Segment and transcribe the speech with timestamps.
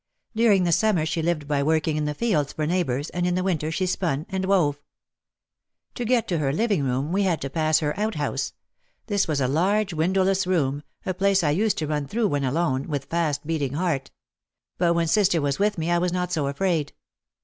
[0.35, 3.43] During the summer she lived by working in the fields for neighbours and in the
[3.43, 4.81] winter she spun and wove.
[5.93, 8.53] To get to her living room we had to pass her out house.
[9.05, 12.87] This was a large windowless room, a place I used to run through when alone,
[12.87, 14.09] with fast beating heart.
[14.79, 16.93] But when sister was with me I was not so afraid.